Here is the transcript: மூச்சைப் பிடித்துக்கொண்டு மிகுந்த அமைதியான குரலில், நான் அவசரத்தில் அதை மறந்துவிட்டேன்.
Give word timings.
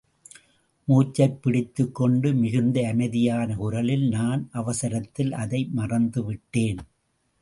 மூச்சைப் 0.87 1.41
பிடித்துக்கொண்டு 1.41 2.33
மிகுந்த 2.33 2.87
அமைதியான 2.87 3.55
குரலில், 3.55 4.09
நான் 4.09 4.49
அவசரத்தில் 4.51 5.31
அதை 5.33 5.69
மறந்துவிட்டேன். 5.75 6.77